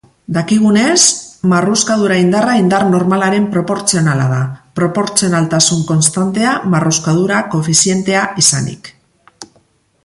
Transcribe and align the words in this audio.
Dakigunez, 0.35 1.01
marruskadura-indarra 1.51 2.55
indar 2.61 2.79
normalaren 2.93 3.45
proportzionala 3.57 4.25
da, 4.33 4.41
proportzionaltasun-konstantea 4.81 6.57
marruskadura-koefizientea 6.77 8.29
izanik. 8.45 8.93